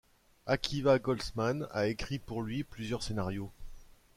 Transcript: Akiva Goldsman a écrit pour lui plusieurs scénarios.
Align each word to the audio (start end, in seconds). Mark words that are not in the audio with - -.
Akiva 0.47 0.97
Goldsman 0.97 1.67
a 1.69 1.85
écrit 1.85 2.17
pour 2.17 2.41
lui 2.41 2.63
plusieurs 2.63 3.03
scénarios. 3.03 3.51